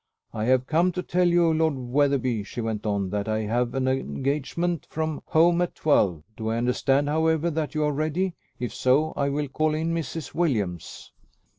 "I 0.33 0.45
have 0.45 0.65
come 0.65 0.91
to 0.93 1.03
tell 1.03 1.27
you, 1.27 1.53
Lord 1.53 1.75
Wetherby," 1.75 2.41
she 2.41 2.59
went 2.59 2.87
on, 2.87 3.11
"that 3.11 3.27
I 3.27 3.41
have 3.41 3.75
an 3.75 3.87
engagement 3.87 4.87
from 4.89 5.21
home 5.27 5.61
at 5.61 5.75
twelve. 5.75 6.23
Do 6.35 6.49
I 6.49 6.57
understand, 6.57 7.07
however, 7.07 7.51
that 7.51 7.75
you 7.75 7.83
are 7.83 7.91
ready? 7.93 8.33
If 8.59 8.73
so, 8.73 9.13
I 9.15 9.29
will 9.29 9.47
call 9.47 9.75
in 9.75 9.93
Mrs. 9.93 10.33
Williams." 10.33 11.11